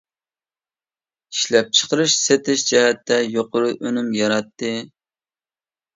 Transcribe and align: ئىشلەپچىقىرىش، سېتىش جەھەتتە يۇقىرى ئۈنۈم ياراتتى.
ئىشلەپچىقىرىش، 1.35 2.17
سېتىش 2.21 2.65
جەھەتتە 2.71 3.19
يۇقىرى 3.37 3.71
ئۈنۈم 3.77 4.11
ياراتتى. 4.21 4.77